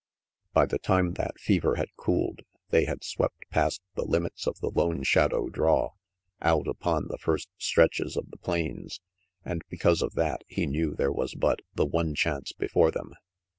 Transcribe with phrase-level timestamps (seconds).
[0.51, 4.71] By the time that fever had cooled, they had swept past the limits of the
[4.71, 5.91] Lone Shadow draw,
[6.41, 8.99] out upon the first stretches of the plains,
[9.45, 13.13] and because of that, he knew there was but lie one chance before them.